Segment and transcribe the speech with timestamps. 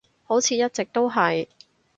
[0.23, 1.47] 好似一直都係